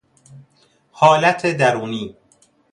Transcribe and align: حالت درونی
حالت 0.91 1.45
درونی 1.45 2.15